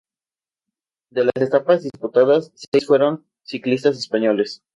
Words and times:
De 1.11 1.23
las 1.25 1.35
etapas 1.39 1.83
disputadas, 1.83 2.51
seis 2.55 2.87
fueron 2.87 3.17
para 3.17 3.29
ciclistas 3.43 3.99
españoles. 3.99 4.63